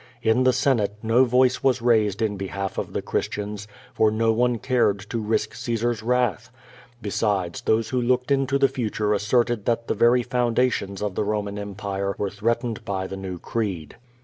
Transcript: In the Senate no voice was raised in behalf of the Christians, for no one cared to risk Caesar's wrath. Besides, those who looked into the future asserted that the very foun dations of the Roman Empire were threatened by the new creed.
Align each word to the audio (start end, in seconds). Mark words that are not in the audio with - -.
In 0.23 0.45
the 0.45 0.51
Senate 0.51 0.95
no 1.03 1.25
voice 1.25 1.61
was 1.61 1.79
raised 1.79 2.23
in 2.23 2.35
behalf 2.35 2.79
of 2.79 2.93
the 2.93 3.03
Christians, 3.03 3.67
for 3.93 4.09
no 4.09 4.31
one 4.33 4.57
cared 4.57 4.99
to 5.11 5.19
risk 5.19 5.53
Caesar's 5.53 6.01
wrath. 6.01 6.49
Besides, 7.03 7.61
those 7.61 7.89
who 7.89 8.01
looked 8.01 8.31
into 8.31 8.57
the 8.57 8.67
future 8.67 9.13
asserted 9.13 9.65
that 9.65 9.87
the 9.87 9.93
very 9.93 10.23
foun 10.23 10.55
dations 10.55 11.03
of 11.03 11.13
the 11.13 11.23
Roman 11.23 11.59
Empire 11.59 12.15
were 12.17 12.31
threatened 12.31 12.83
by 12.83 13.05
the 13.05 13.15
new 13.15 13.37
creed. 13.37 13.95